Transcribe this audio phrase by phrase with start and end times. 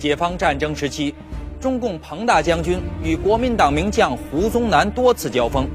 [0.00, 1.14] 解放战争时期，
[1.60, 5.68] 中共彭大将军与国民党名将胡宗南多次交锋，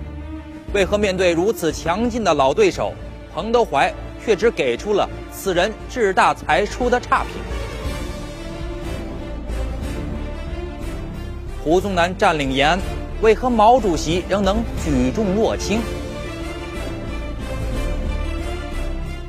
[0.74, 2.92] 为何面对如此强劲的老对手，
[3.32, 3.93] 彭德怀
[4.25, 7.39] 却只给出了“此人志大才疏”的差评？
[11.64, 12.80] 胡宗南占领延安，
[13.21, 15.82] 为何毛主席仍能举重若轻？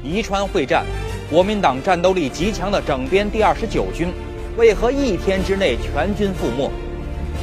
[0.02, 0.86] 宜川会战，
[1.28, 4.08] 国民党战斗力极强的整编第二十九军。
[4.56, 6.70] 为何一天之内全军覆没？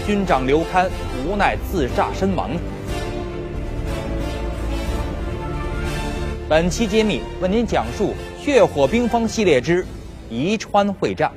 [0.08, 0.90] 军长刘戡
[1.27, 2.49] 无奈自杀身亡。
[6.49, 9.86] 本期揭秘为您讲述《血火冰封》系列之
[10.27, 11.31] 宜川会战。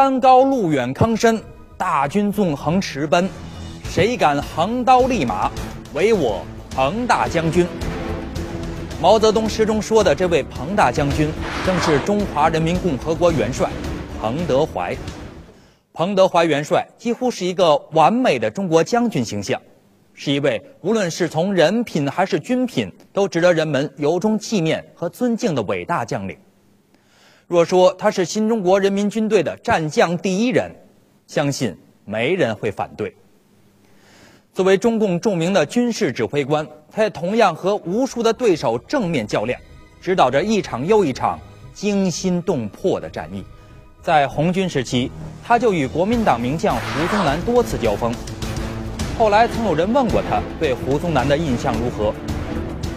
[0.00, 1.42] 山高路远坑深，
[1.76, 3.28] 大军纵横驰奔，
[3.82, 5.50] 谁敢横刀立马？
[5.92, 7.66] 唯我彭大将军。
[9.02, 11.28] 毛泽东诗中说的这位彭大将军，
[11.66, 13.68] 正是中华人民共和国元帅
[14.20, 14.96] 彭德怀。
[15.92, 19.60] 彭德怀元帅几乎是一个完美的中国将军形象，
[20.14, 26.38] 是一位无论是从人品还是军品都值得人们由衷纪念和尊敬的伟大将领。
[27.48, 30.70] 若说他是新中国人民军队的战将第一人，
[31.26, 31.74] 相信
[32.04, 33.16] 没人会反对。
[34.52, 39.58] 作为中共著名的军事指挥官，他也同样和无数的对手正面较量，
[39.98, 41.40] 指导着一场又一场
[41.72, 43.42] 惊心动魄的战役。
[44.02, 45.10] 在红军时期，
[45.42, 48.12] 他就与国民党名将胡宗南多次交锋。
[49.18, 52.12] 后来曾有人问过他对胡宗南的印象如何，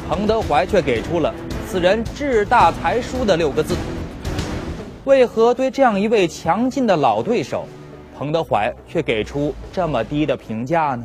[0.09, 1.33] 彭德怀却给出了
[1.71, 3.77] “此人志大才疏”的六个字。
[5.05, 7.67] 为何对这样一位强劲的老对手，
[8.15, 11.03] 彭德怀却给出这么低的评价呢？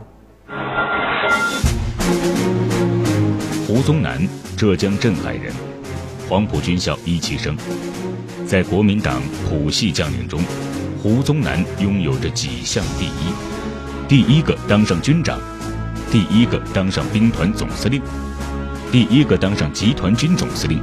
[3.66, 4.20] 胡宗南，
[4.54, 5.50] 浙江镇海人，
[6.28, 7.56] 黄埔军校一期生。
[8.46, 10.42] 在国民党谱系将领中，
[11.02, 13.32] 胡宗南拥有着几项第一：
[14.06, 15.40] 第一个当上军长，
[16.12, 18.02] 第一个当上兵团总司令，
[18.92, 20.82] 第一个当上集团军总司令。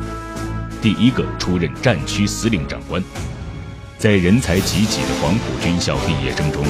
[0.83, 3.01] 第一个出任战区司令长官，
[3.97, 6.61] 在人才济济的黄埔军校毕业生中，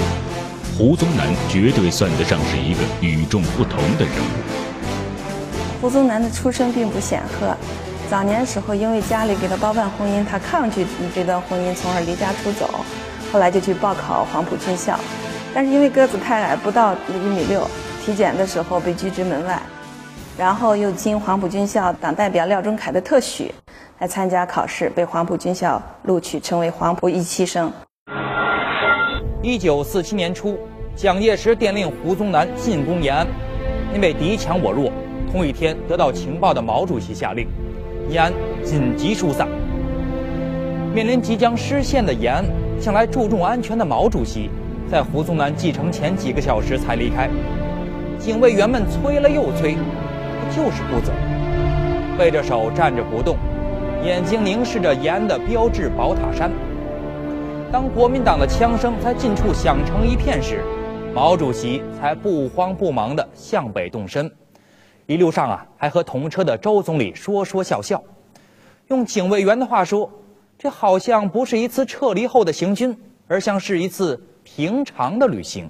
[0.78, 5.82] 胡宗南绝对算得上是一个与众不同的人物。
[5.82, 7.58] 胡宗南的出身并不显赫，
[8.08, 10.86] 早年时候因为家里给他包办婚姻，他抗拒
[11.16, 12.86] 这段婚姻，从而离家出走。
[13.32, 14.96] 后来就去报考黄埔军校，
[15.56, 17.68] 但是因为个子太矮，不到一米六，
[18.06, 19.60] 体检的时候被拒之门外。
[20.38, 23.52] 然后又经黄埔军校党代表廖仲恺的特许。
[24.00, 27.72] 来参加考试，被黄埔军校录取，成为黄埔一期生。
[29.42, 30.58] 一九四七年初，
[30.96, 33.28] 蒋介石电令胡宗南进攻延安，
[33.94, 34.92] 因为敌强我弱，
[35.32, 37.48] 同一天得到情报的毛主席下令，
[38.10, 38.34] 延安
[38.64, 39.48] 紧急疏散。
[40.94, 42.46] 面临即将失陷的延安，
[42.80, 44.50] 向来注重安全的毛主席，
[44.90, 47.30] 在胡宗南继承前几个小时才离开。
[48.18, 51.12] 警卫员们催了又催，他就是不走，
[52.18, 53.38] 背着手站着不动。
[54.04, 56.52] 眼睛凝视着延安的标志宝塔山。
[57.72, 60.62] 当国民党的枪声在近处响成一片时，
[61.16, 64.30] 毛主席才不慌不忙地向北动身。
[65.06, 68.04] 一路上啊，还和同车的周总理说说笑笑。
[68.90, 70.12] 用警卫员的话说，
[70.60, 72.94] 这好像不是一次撤离后的行军，
[73.30, 75.70] 而像是一次平常的旅行。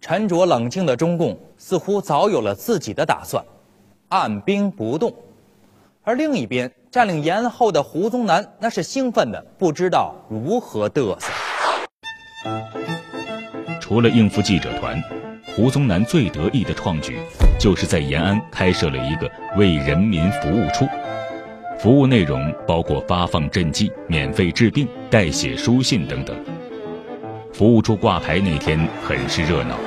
[0.00, 3.44] 沉着冷静的中共似乎早有了自己的打算，
[4.08, 5.14] 按兵不动。
[6.02, 6.68] 而另一边。
[6.92, 11.32] 占领延安后的胡宗南，那是兴奋的不知道如何嘚瑟。
[13.80, 15.02] 除了应付记者团，
[15.46, 17.16] 胡宗南最得意的创举，
[17.58, 20.86] 就是在延安开设了一个为人民服务处。
[21.78, 26.36] 服务内容包括发放赈济、免费治病、代写书信等等。
[27.54, 29.78] 服务处挂牌那天很是热闹，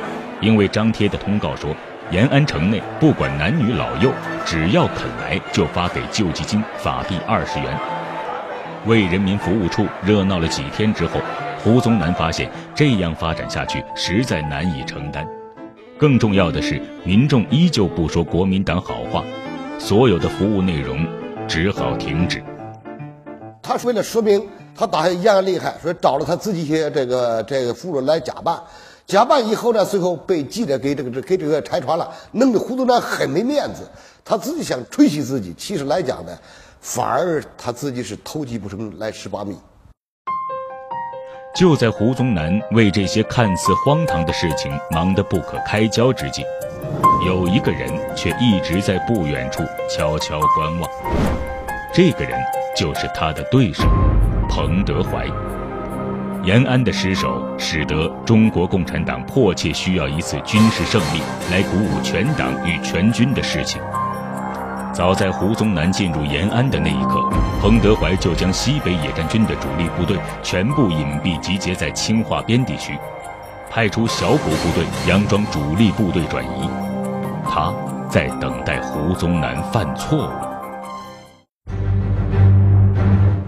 [0.42, 1.70] 因为张贴的通告说。
[2.12, 4.12] 延安城内不管男女老幼，
[4.46, 7.76] 只要肯来，就发给救济金法币二十元。
[8.86, 11.20] 为人民服务处热闹了几天之后，
[11.64, 15.28] 胡宗南发现这样发展下去实在难以承担。
[15.98, 19.24] 更重要的是，民众依旧不说国民党好话，
[19.80, 21.04] 所有的服务内容
[21.48, 22.44] 只好停止。
[23.64, 28.56] 他是为了说明他打延安厉害，所以找了他自己些这个这个俘虏来假扮。
[29.08, 33.88] 假扮以后呢，最后被记者给这个给这个拆穿了，弄得胡宗南很没面子。
[34.28, 36.36] 他自己想吹嘘自己，其实来讲呢，
[36.82, 39.56] 反而他自己是偷鸡不成来蚀把米。
[41.56, 46.44] 就在胡宗南为这些看似荒唐的事情忙得不可开交之际，
[47.24, 50.90] 有一个人却一直在不远处悄悄观望。
[51.94, 52.36] 这个人
[52.76, 53.84] 就是他的对手，
[54.50, 55.28] 彭德怀。
[56.44, 61.22] 延安的失守，使得中国共产党迫切需要一次军事胜利，
[61.52, 63.80] 来鼓舞全党与全军的士情。
[64.96, 72.98] 早在胡宗南进入延安的那一刻，彭德怀就将西北野战军的主力部队全部隐蔽集结在清化边地区，
[73.70, 76.70] 派出小股部队佯装主力部队转移。
[77.44, 77.74] 他
[78.10, 80.32] 在等待胡宗南犯错误。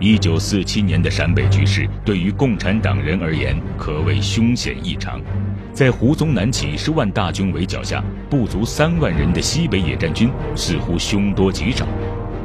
[0.02, 5.22] 一九四七年的陕北局势对于共产党人而言可谓凶险异常，
[5.78, 11.88] 在胡宗南几十万大军围剿下，不足三万人的西北野战军似乎凶多吉少。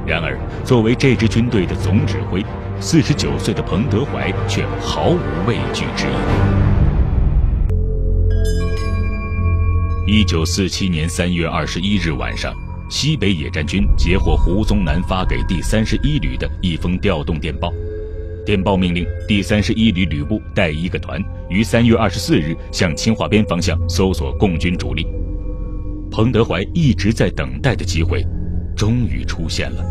[0.07, 2.45] 然而，作为这支军队的总指挥，
[2.79, 6.11] 四十九岁的彭德怀却毫无畏惧之意。
[10.07, 12.53] 一九四七年三月二十一日晚上。
[12.91, 17.73] 西北野战军截获胡宗南发给第三十一旅的一封调动电报，
[18.45, 25.07] 电报命令第三十一旅旅部带一个团于三月二十四日向清华边方向搜索共军主力。
[26.11, 28.27] 彭德怀一直在等待的机会，
[28.77, 29.85] 终于出现了。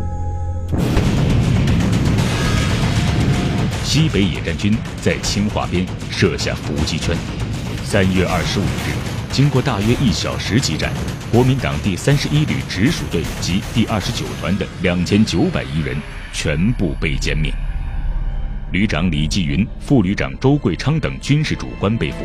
[3.82, 7.16] 西北野战军在清华边设下伏击圈，
[7.82, 8.92] 三月二十五日。
[9.32, 10.92] 经过大约一小时激战，
[11.32, 15.96] 国民党第三十一旅直属队及第二十九团的两千九百余人
[16.34, 17.50] 全部被歼灭。
[18.72, 22.24] 旅长李继云、副旅长周桂昌等军事主官被俘。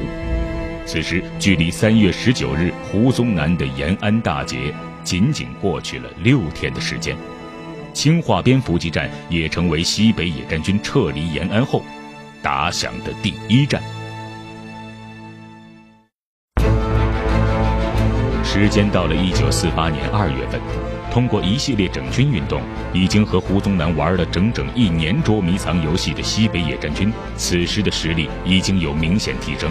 [0.86, 4.74] 此时，距离三月十九日胡宗南的延安大捷
[5.04, 7.18] 仅仅过去了六天的时间。
[7.94, 11.84] 清化边伏击战也成为西北野战军撤离延安后
[12.42, 13.82] 打响的第一战。
[18.42, 20.62] 时间到了一九四八年二月份，
[21.18, 22.62] 通过一系列整军运动，
[22.94, 29.68] 已经和胡宗南玩了整整一年捉迷藏游戏的西北野战军，此时的实力已经有明显提升。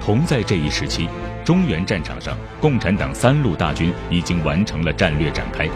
[0.00, 1.06] 同在这一时期，
[1.44, 5.68] 中原战场上，共产党三路大军已经完成了战略展开。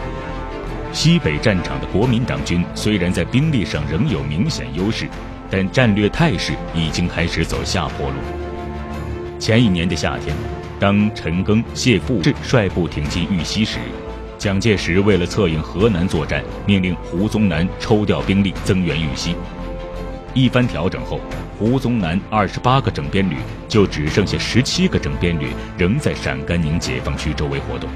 [0.91, 5.07] 西北战场的国民党军虽然在兵力上仍有明显优势，
[5.51, 8.15] 但战略态势已经开始走下坡路。
[9.37, 10.35] 前一年的夏天。
[10.79, 13.79] 当陈赓、谢富治率部挺进玉溪时，
[14.37, 19.35] 蒋介石为了策应河南作战，命令胡宗南抽调兵力增援玉溪。
[20.35, 21.19] 一番调整后，
[21.57, 23.37] 胡宗南二十八个整编旅
[23.67, 27.89] 就只剩下十七个整编旅仍在陕甘宁解放区周围活动，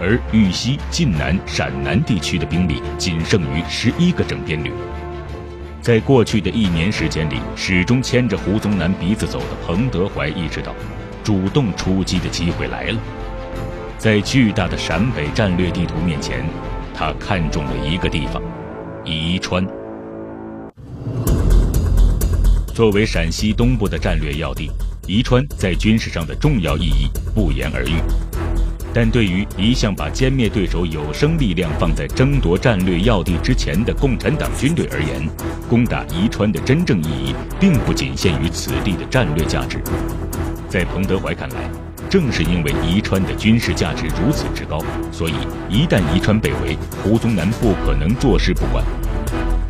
[0.00, 4.72] 而玉溪、晋南、陕南地区的兵力仅剩余十一个整编旅。
[5.82, 10.74] 在过去的一年时间里，始终牵着胡宗南鼻子走的彭德怀意识到。
[11.22, 12.98] 主动出击的机会来了，
[14.02, 16.44] 在巨大的陕北战略地图面前，
[16.92, 18.42] 他看中了一个地方——
[19.06, 19.64] 宜川。
[22.74, 24.68] 作为陕西东部的战略要地，
[25.06, 27.92] 宜川在军事上的重要意义不言而喻。
[28.92, 35.28] 但对于一向把歼灭对手有生力量放在争夺战略要地之前的共产党军队而言，
[35.70, 39.80] 攻打宜川的真正意义，并不仅限于此地的战略价值。
[40.68, 41.70] 在彭德怀看来，
[42.12, 44.78] 正是因为宜川的军事价值如此之高，
[45.10, 45.32] 所以
[45.70, 48.84] 一旦宜川被围，胡宗南不可能坐视不管。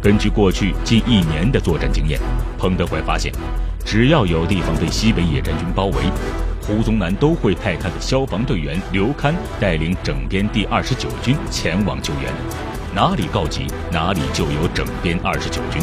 [0.03, 2.19] 根据过去近一年的作战经验，
[2.59, 3.33] 彭德怀发现，
[3.85, 6.03] 只要有地方被西北野战军包围，
[6.67, 12.33] 胡宗南都会派他的消防队员刘戡带领整编第二十九军前往救援，
[12.93, 15.81] 哪里告急，哪里就有整编二十九军。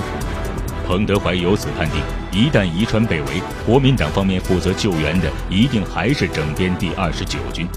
[0.90, 3.28] 彭德怀由此判定，一旦宜川被围，
[3.64, 7.68] 国民党方面负责救援的一定还是整编第二十九军，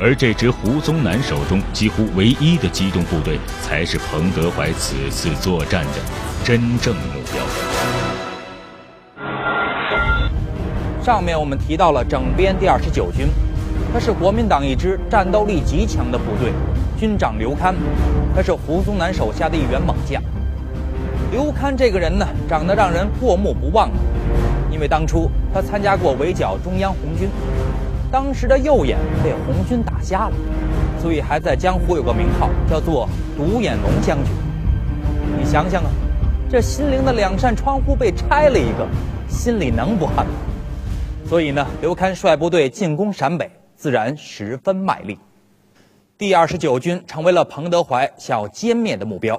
[0.00, 5.92] 而这支胡宗南手中几乎唯一的机动部队，才是彭德怀此次作战的
[6.42, 7.44] 真正目标。
[11.04, 13.26] 上面我们提到了整编第二十九军，
[13.92, 16.50] 它是国民党一支战斗力极强的部队，
[16.98, 17.74] 军长刘戡，
[18.34, 20.22] 他是胡宗南手下的一员猛将。
[21.32, 23.98] 刘戡这个人呢，长得让人过目不忘啊，
[24.70, 27.28] 因为当初他参加过围剿中央红军，
[28.10, 30.32] 当时的右眼被红军打瞎了，
[31.00, 34.32] 所以还在江湖有个名号，叫做独眼龙将军。
[35.36, 35.90] 你想想啊，
[36.48, 38.86] 这心灵的两扇窗户被拆了一个，
[39.28, 40.32] 心里能不恨吗？
[41.28, 45.18] 所以呢，刘戡率部队进攻陕北，自然十分卖力。
[46.16, 49.38] 第二十九军成为了彭德怀想要歼灭的目标。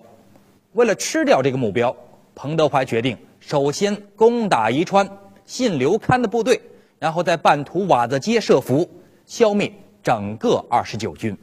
[0.74, 1.95] 为了吃掉这个目标，
[2.36, 5.07] 彭德怀决定首先攻打宜川，
[5.45, 6.59] 信刘戡的部队，
[7.00, 8.88] 然后在半途瓦子街设伏，
[9.25, 9.71] 消灭
[10.03, 11.36] 整个二十九军。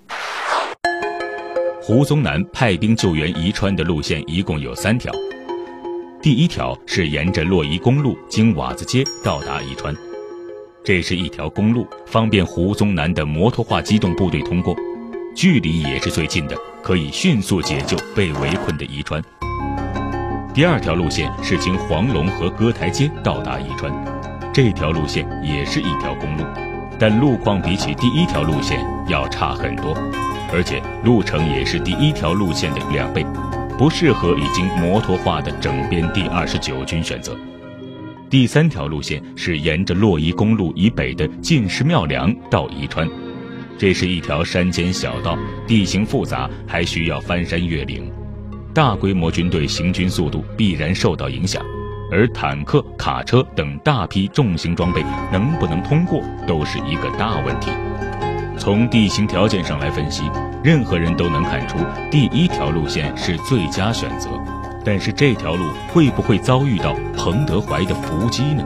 [1.83, 5.13] 胡宗南派兵救援宜川的路线一共有三条。
[6.23, 9.95] 第一条是沿着洛宜公路经瓦子街到达宜川，
[10.83, 14.75] 这是一条公路，方便胡宗南的摩托化机动部队通过，
[15.35, 19.23] 距离也是最近的，可以迅速解救被围困的宜川。
[20.53, 23.91] 第二条路线是经黄龙和歌台街到达宜川，
[24.53, 26.45] 这条路线也是一条公路，
[26.99, 29.95] 但路况比起第一条路线要差很多。
[30.53, 33.25] 而且路程也是第一条路线的两倍，
[33.79, 37.35] 不适合已经摩托化的整编第二十九军选择。
[38.29, 43.09] 第三条路线是沿着洛宜公路以北的进士庙梁到宜川，
[43.77, 48.11] 这是一条山间小道，地形复杂，还需要翻山越岭，
[48.73, 51.63] 大规模军队行军速度必然受到影响，
[52.11, 55.03] 而坦克、卡车等大批重型装备
[55.33, 57.71] 能不能通过，都是一个大问题。
[58.57, 60.23] 从地形条件上来分析，
[60.63, 61.77] 任何人都能看出
[62.11, 64.31] 第一条路线是最佳选择。
[64.87, 68.63] 但是这条路会不会遭遇到彭德怀的伏击呢？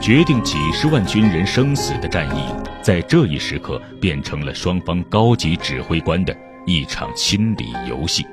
[0.00, 2.46] 决定几十万军人生死的战役，
[2.82, 6.36] 在这一时刻变成了双方高级指挥官的
[6.66, 8.26] 一场心理游戏。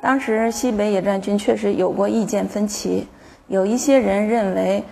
[0.00, 3.06] 当时西北野战军确实有过意见分歧，
[3.46, 4.82] 有一些人认为，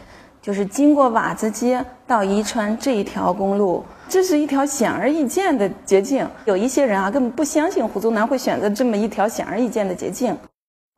[0.41, 3.85] 就是经过瓦子街到宜川这一条公路。
[4.09, 6.25] 这是一条显而易见的捷径。
[6.45, 10.37] 有一些人啊，根本不相信胡宗南会选择这么一条显而易见的捷径。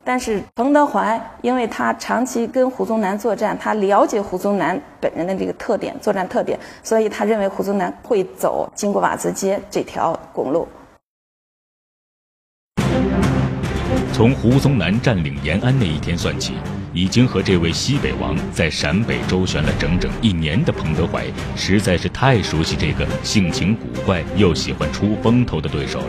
[0.06, 10.68] 但是彭德怀，因为他长期跟胡宗南作战，他了解胡宗南本人的这个特点、作战特点，所以他认为胡宗南会走经过瓦子街这条公路。
[14.12, 16.54] 从胡宗南占领延安那一天算起。
[16.94, 26.06] 已经和这位西北王在陕北周旋了整整一年的彭德怀，实在是太熟悉这个性情古怪又喜欢出风头的对手了。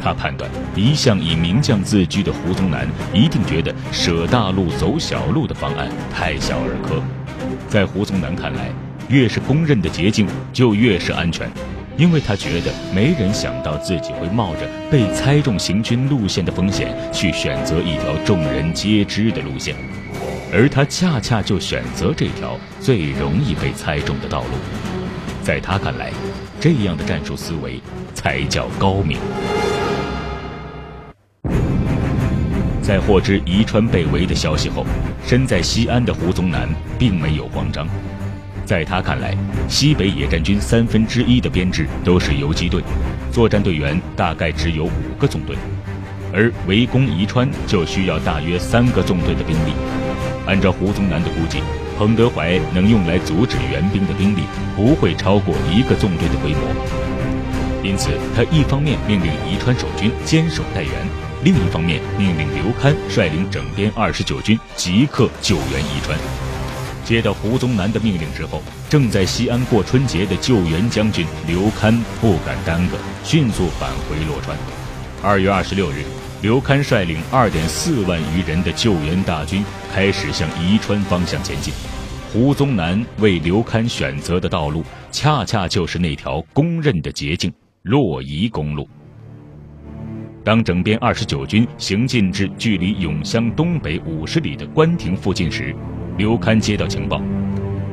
[0.00, 7.02] 他判断，一向以名将自居的胡宗南一定觉得舍大路走小路的方案太小儿科。
[7.68, 8.70] 在胡宗南看来，
[9.08, 11.48] 越是公认的捷径，就越是安全。
[11.96, 19.74] 因为他觉得没人想到自己会冒着被猜中行军路线的风险去选择一条众人皆知的路线，
[20.50, 24.56] 而他恰恰就选择这条最容易被猜中的道路。
[25.42, 26.10] 在他看来，
[26.58, 27.78] 这样的战术思维
[28.14, 29.18] 才叫高明。
[32.90, 34.84] 在获知宜川被围的消息后，
[35.24, 36.68] 身在西安的胡宗南
[36.98, 37.86] 并没有慌张。
[38.66, 39.32] 在他看来，
[39.68, 42.82] 西北野战军三分之一的编制都是游击队，
[43.30, 45.54] 作战队员大概只有五个纵队，
[46.32, 49.70] 而围攻宜川就需要大约三个纵队的兵力。
[50.44, 51.60] 按照胡宗南的估计，
[51.96, 54.40] 彭德怀能用来阻止援兵的兵力
[54.74, 57.84] 不会超过一个纵队的规模。
[57.84, 60.90] 因此，他一方面命令宜川守军坚守待援，
[61.42, 66.18] 另一方面命令刘戡率领整编二十九军即刻救援宜川。
[67.02, 74.56] 接到胡宗南的命令之后，正在西安过春节的救援将军刘戡不敢耽搁，迅速返回洛川。
[75.22, 76.04] 二月二十六日，
[76.42, 81.72] 刘戡率领二点四万余人的救援大军开始向宜川方向前进。
[82.32, 87.50] 胡宗南为刘戡选择的道路，恰恰就是那条公认的捷径——
[87.82, 88.86] 洛宜公路。
[90.42, 95.74] 当整编二十九军行进至距离永乡东北五十里的关亭附近时，
[96.16, 97.20] 刘戡接到情报，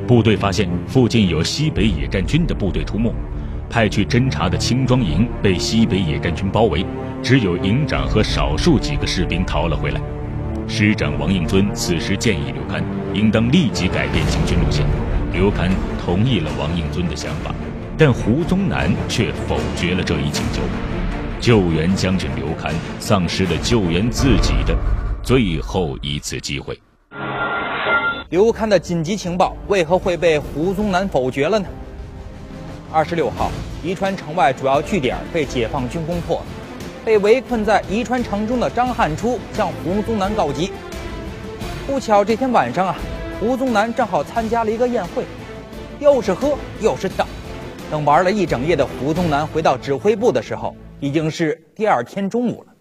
[0.07, 3.13] 部队发现附近有西北野战军的部队出没，
[3.69, 6.85] 派去侦察的轻装营被西北野战军包围，
[7.21, 9.99] 只有营长和少数几个士兵逃了回来。
[10.69, 12.81] 师长王应尊此时建议刘戡
[13.13, 14.85] 应当立即改变行军路线，
[15.33, 15.69] 刘戡
[16.01, 17.53] 同意了王应尊的想法，
[17.97, 20.61] 但胡宗南却否决了这一请求。
[21.39, 24.75] 救援将军刘戡丧失了救援自己的
[25.23, 26.79] 最后一次机会。
[28.29, 31.65] 刘戡的紧急情报为何会被胡宗南否决了呢？
[32.91, 33.51] 二十六号，
[33.83, 36.41] 宜川城外主要据点被解放军攻破，
[37.05, 40.71] 被围困在宜川城中的张汉初向胡宗南告急。
[41.85, 42.95] 不巧，这天晚上啊，
[43.39, 45.23] 胡宗南正好参加了一个宴会，
[45.99, 47.25] 又是喝又是跳。
[47.89, 52.73] 等玩了一整夜的胡宗南回到指挥部的时候，已经是第二天中午了。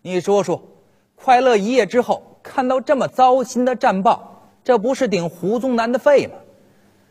[0.00, 0.62] 你说说，
[1.14, 4.28] 快乐一夜之后，看到这么糟心的战报。
[4.64, 6.34] 这不是顶胡宗南的肺吗？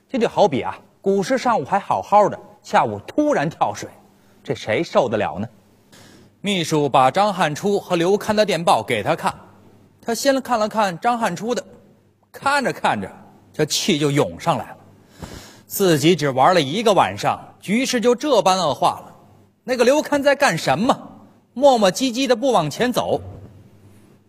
[0.08, 3.90] 这就好比啊，股市上午还好好的，下午突然跳水，
[4.42, 5.48] 这谁受得了呢？
[6.40, 9.34] 秘书把张汉初和刘戡的电报给他看，
[10.02, 11.62] 他先看了看张汉初的，
[12.32, 13.12] 看着看着，
[13.52, 14.78] 这气就涌上来了。
[15.68, 19.11] 自己只玩了一个晚上，局势就这般恶化了。
[19.64, 21.10] 那个刘堪在干什么？
[21.54, 23.22] 磨磨唧唧的不往前走。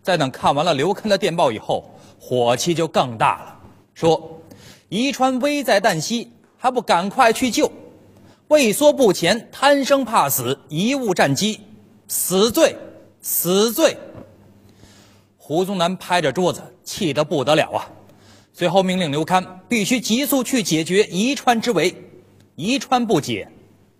[0.01, 3.59] 在等看完了刘堪的电报以后，火气就更大了，
[3.93, 4.41] 说
[4.89, 7.71] ：“宜川危在旦夕，还不赶快去救？
[8.49, 11.61] 畏缩不前，贪生怕死，贻误战机，
[12.07, 12.75] 死罪，
[13.21, 13.97] 死罪！”
[15.37, 17.89] 胡宗南拍着桌子，气得不得了啊！
[18.51, 21.95] 随后命令刘堪必须急速去解决宜川之围，
[22.55, 23.49] 宜川不解，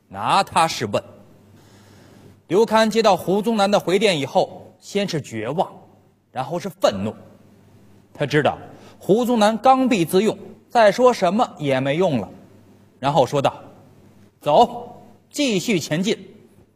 [0.09, 1.01] 拿他是问。
[2.47, 5.71] 刘堪接到胡宗南的回电以后，先是绝望，
[6.31, 7.13] 然后是愤怒。
[8.13, 8.57] 他知道
[8.99, 10.37] 胡宗南刚愎自用，
[10.69, 12.29] 再说什么也没用了，
[12.99, 13.53] 然后说道
[14.41, 14.97] ：“走，
[15.29, 16.17] 继续前进，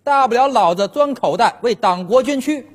[0.04, 2.66] 大不了老子钻口袋为党国捐躯。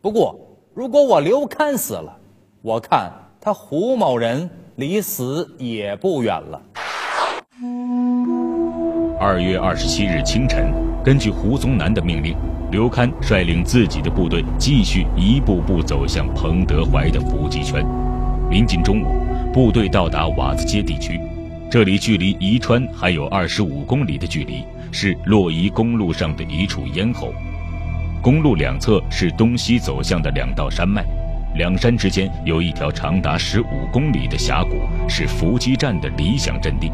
[0.00, 0.38] 不过，
[0.74, 2.16] 如果我刘堪死了，
[2.62, 3.12] 我看……”
[3.44, 6.62] 他胡某人离死也不远了。
[9.18, 10.72] 二月二十七日清晨，
[11.04, 12.36] 根据胡宗南的命令，
[12.70, 17.84] 刘戡率领自己的部队继续一步步走向彭德怀的伏击圈。
[18.50, 21.20] 临近中午，部队到达瓦子街地区，
[21.68, 27.34] 这里距离宜川还有二十五公里的距离，是洛宜公路上的一处咽喉。
[28.22, 31.04] 公路两侧是东西走向的两道山脉。
[31.56, 34.76] 两山之间有一条长达十五公里的峡谷，
[35.08, 36.92] 是伏击战的理想阵地。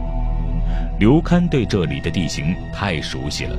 [0.98, 3.56] 刘戡对这里的地形太熟悉了，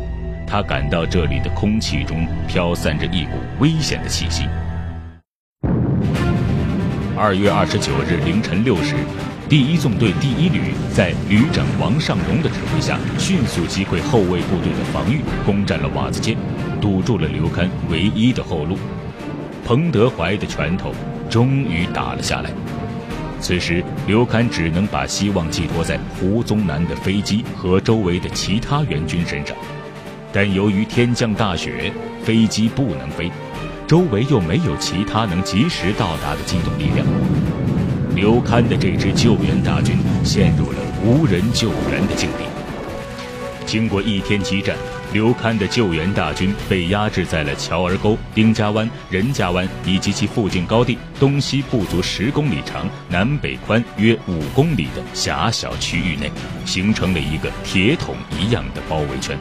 [0.50, 4.46] 他感到这里的空气中飘散着一股危险的气息。
[7.16, 8.96] 二月二十九日凌晨六时，
[9.48, 16.36] 第一纵队第一旅在旅长王尚荣的指挥下，迅速击溃后卫部队的防御，攻占了瓦子街，
[16.82, 18.76] 堵住了刘戡唯一的后路。
[19.64, 20.96] 彭德怀的拳头
[21.30, 22.50] 终于打了下来。
[23.40, 29.56] 此时，刘戡只能把希望寄托在胡宗南的飞机和周围的其他援军身上。
[30.32, 31.92] 但由于天降大雪，
[32.24, 33.32] 飞机不能飞，
[33.88, 37.06] 周围又没有其他能及时到达的机动力量，
[38.16, 42.46] 刘戡的这支救援大军陷入了无人救援的境地。
[43.66, 44.76] 经过一天激战。
[45.12, 56.32] 刘戡的救援大军被压制在了乔儿沟、丁家湾、任家湾以及其附近高地东西不足十公里长、南北宽约五公里的狭小区域内，
[56.64, 59.36] 形成了一个铁桶一样的包围圈。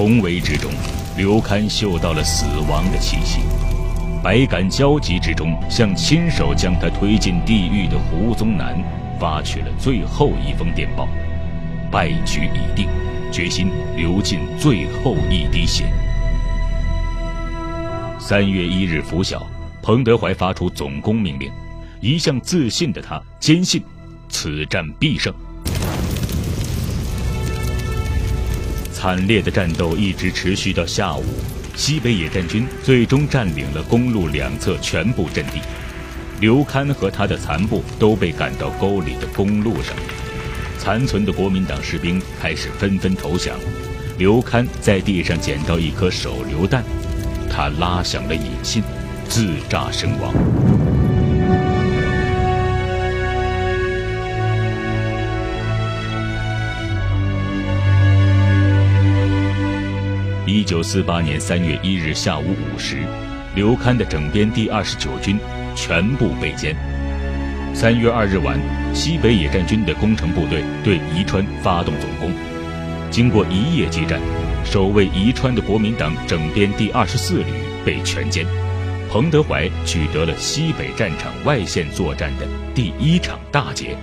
[0.00, 0.70] 重围之中，
[1.18, 3.40] 刘戡嗅到了死亡的气息，
[4.24, 8.82] 百感交集之中，向亲手将他推进地狱的胡宗南
[9.20, 11.06] 发去了最后一封电报。
[11.92, 12.88] 败局已定，
[13.30, 15.84] 决心流尽最后一滴血。
[18.18, 19.46] 三月一日拂晓，
[19.82, 21.52] 彭德怀发出总攻命令。
[22.00, 23.82] 一向自信的他坚信，
[24.30, 25.30] 此战必胜。
[29.00, 31.24] 惨烈的战斗一直持续到下午，
[31.74, 35.58] 西北野战军最终占领了公路两侧全部阵地。
[36.38, 39.96] 刘戡和他的残部都被赶到沟里的公路上。
[40.78, 43.56] 残存的国民党士兵开始纷纷投降，
[44.18, 46.84] 刘戡在地上捡到一颗手榴弹，
[47.50, 48.82] 他拉响了引信，
[49.30, 50.34] 自炸身亡。
[60.80, 63.02] 九四八年三月一日下午五时，
[63.54, 65.38] 刘戡的整编第二十九军
[65.76, 66.74] 全部被歼。
[67.74, 68.58] 三月二日晚，
[68.94, 72.32] 西北野战军的工程部队对宜川发动总攻。
[73.10, 74.18] 经过一夜激战，
[74.64, 77.44] 守卫宜川的国民党整编第二十四旅
[77.84, 78.46] 被全歼。
[79.10, 83.98] 彭德怀取得了西北战场外线作战的第一场大捷。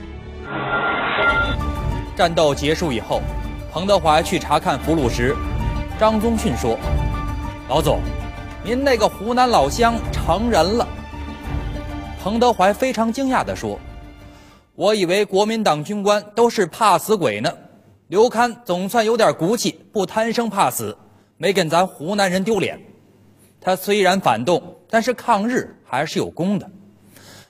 [2.15, 3.23] 战斗结束以后，
[3.71, 5.35] 彭德怀去查看俘虏时，
[5.99, 6.77] 张宗逊说
[7.67, 7.99] ：“老总，
[8.63, 10.87] 您那个湖南老乡成人了。”
[12.21, 13.79] 彭德怀非常惊讶地说
[14.75, 17.51] ：“我以为国民党军官都是怕死鬼呢，
[18.09, 20.95] 刘戡总算有点骨气，不贪生怕死，
[21.37, 22.79] 没跟咱湖南人丢脸。
[23.59, 26.69] 他虽然反动，但是抗日还是有功的。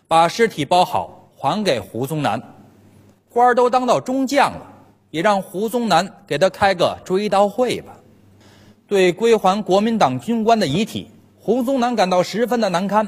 [0.07, 2.41] 把尸体包好，还给胡宗南，
[3.27, 4.61] 官都当到中将了，
[5.09, 7.91] 也让胡宗南给他开个追悼会吧。
[8.87, 13.07] 对归还国民党军官的遗体，胡宗南感到十分的难堪。”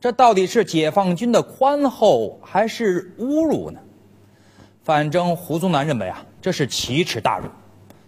[0.00, 3.78] 这到底是解放军的宽厚还是侮辱呢？
[4.82, 7.46] 反正胡宗南认为啊，这是奇耻大辱，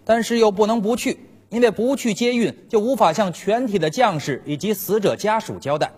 [0.03, 5.91] 但是又不能不去，因为不去接运，就无法向全体的将士以及死者家属交代。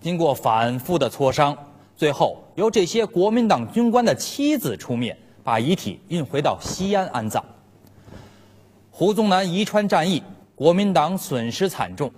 [0.00, 1.56] 经过反复的磋商，
[1.96, 7.42] 最后由这些国民党军官的妻子出面，把遗体运回到西安安葬。
[8.98, 10.20] 胡宗南宜川战役，
[10.56, 12.10] 国民党损失惨重，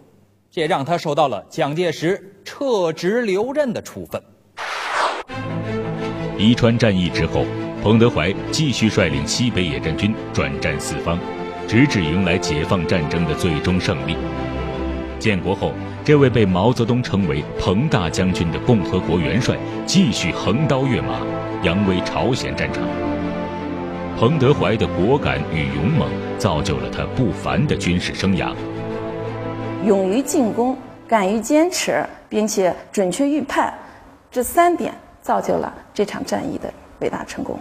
[0.51, 4.19] 这也让他受到了蒋介石撤职留任的处分。
[6.39, 7.45] 宜川战役之后，
[7.83, 11.19] 彭德怀继续率领西北野战军转战四方，
[11.69, 14.17] 直至迎来解放战争的最终胜利。
[15.19, 21.21] 建国后，这位被毛泽东称为“彭大将军”的共和国元帅，继续横刀跃马，
[21.63, 22.83] 扬威朝鲜战场。
[24.21, 26.07] 彭德怀的果敢与勇猛，
[26.37, 28.55] 造就了他不凡的军事生涯。
[29.87, 30.77] 勇于进攻，
[31.09, 33.73] 敢于坚持，并且准确预判，
[34.31, 34.93] 这三点。
[35.23, 37.59] 造就了这场战役的伟大成功。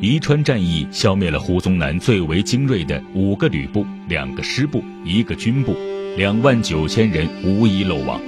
[0.00, 5.76] 宜川战役消灭了胡宗南最为精锐的五个旅部、两个师部、一个军部，
[6.16, 8.20] 两万九千人无一漏网。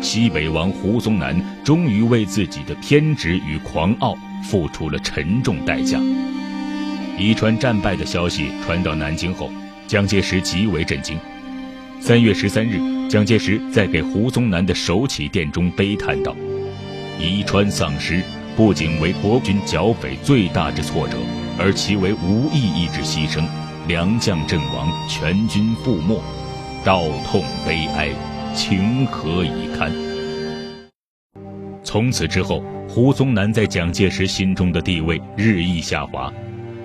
[0.00, 5.98] 西北王胡宗南终于为自己的偏执与狂傲付出了沉重代价。
[7.18, 9.50] 宜川战败的消息传到南京后，
[9.86, 11.16] 蒋介石极为震惊。
[12.00, 16.34] 三月十三日，蒋介石在给胡宗南的手启电中悲叹道
[17.20, 18.22] ：“宜川丧失，
[18.56, 21.16] 不仅为国军剿匪最大之挫折，
[21.58, 23.44] 而其为无意义之牺牲。
[23.86, 26.20] 良将阵亡，全军覆没，
[26.84, 28.08] 道痛悲哀，
[28.54, 29.92] 情何以堪？”
[31.84, 36.32] 从此之后，胡宗南在蒋介石心中的地位日益下滑。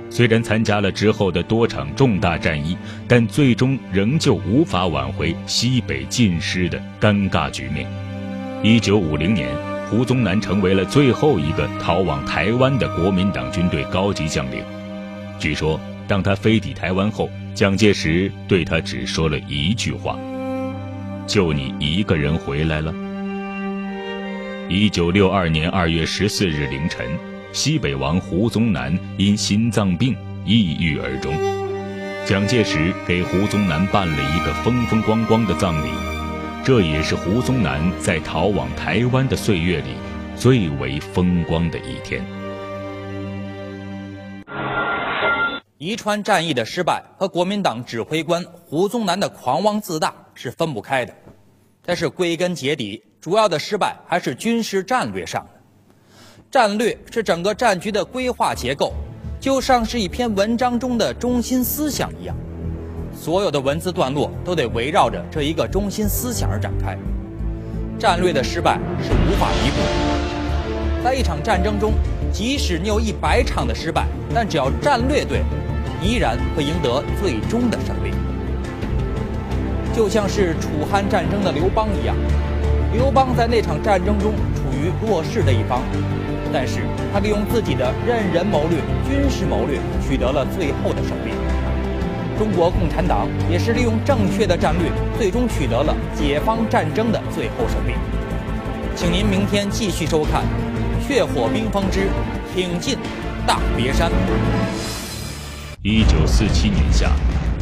[0.10, 7.86] 虽然参加了之后的多场重大战役，但最终仍旧无法挽回西北尽失的尴尬局面。
[8.64, 9.50] 一九五零年，
[9.90, 14.64] 胡宗南成为了最后一个逃往台湾的国民党军队高级将领。
[15.38, 20.18] 据说，当他飞抵台湾后，蒋介石对他只说了一句话
[21.28, 22.94] ：“就你一个人回来了。”
[24.70, 27.08] 一九六二年二月十四日凌晨。
[27.54, 30.14] 西北王胡宗南因心脏病
[30.46, 31.34] 抑郁而终，
[32.28, 35.90] 蒋介石给胡宗南办了一个风风光光的葬礼，
[36.66, 39.92] 这也是胡宗南在逃往台湾的岁月里
[40.36, 42.22] 最为风光的一天。
[45.78, 51.16] 宜川战役的失败和国民党指挥官胡宗南的狂妄自大是分不开的，
[51.82, 55.50] 但是归根结底，主要的失败还是军事战略上的。
[56.50, 58.94] 战略是整个战局的规划结构，
[59.40, 62.36] 就像是一篇文章中的中心思想一样，
[63.14, 66.98] 所有的文字段落都得围绕着这一个中心思想而展开。
[68.00, 71.04] 战略的失败是无法弥补的。
[71.04, 71.94] 在一场战争中，
[72.32, 75.42] 即使你有一百场的失败，但只要战略对，
[76.02, 78.12] 依然会赢得最终的胜利。
[79.96, 82.16] 就像是楚汉战争的刘邦一样，
[82.94, 85.82] 刘邦在那场战争中处于弱势的一方。
[86.54, 86.80] 但是
[87.12, 91.32] 他利用自己的任人谋略、军事谋略，取得了最后的胜利。
[92.40, 97.94] 中国共产党也是利用正确的战略，最终取得了解放战争的最后胜利。
[98.96, 100.44] 请您明天继续收看
[101.08, 102.08] 《血火冰封之
[102.56, 102.98] 挺进
[103.46, 104.10] 大别山》。
[105.82, 107.12] 一九四七年夏，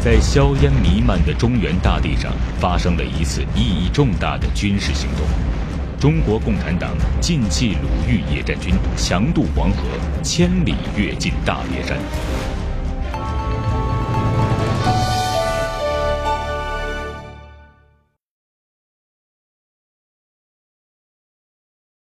[0.05, 5.25] 在硝烟弥漫的中原大地上，发生了一次意义重大的军事行动。
[5.99, 9.77] 中国共产党晋冀鲁豫野战军强渡黄河，
[10.21, 11.97] 千里跃进大别山。